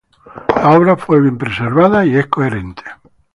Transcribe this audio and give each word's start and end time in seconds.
La 0.55 0.71
obra 0.71 0.97
fue 0.97 1.21
bien 1.21 1.37
preservada 1.37 2.03
y 2.07 2.15
es 2.15 2.25
coherente. 2.25 2.81